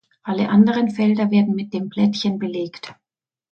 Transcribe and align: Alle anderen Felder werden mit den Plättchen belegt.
Alle 0.23 0.49
anderen 0.49 0.89
Felder 0.89 1.29
werden 1.29 1.53
mit 1.53 1.75
den 1.75 1.87
Plättchen 1.89 2.39
belegt. 2.39 2.95